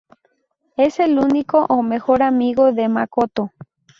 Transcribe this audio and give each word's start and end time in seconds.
Es 0.77 0.99
el 0.99 1.19
único 1.19 1.65
o 1.69 1.83
mejor 1.83 2.23
amigo 2.23 2.71
de 2.73 2.89
Makoto. 2.89 3.51